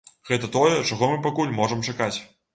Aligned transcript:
Гэта 0.29 0.47
тое, 0.55 0.71
чаго 0.89 1.11
мы 1.13 1.21
пакуль 1.27 1.55
можам 1.61 1.87
чакаць. 1.93 2.13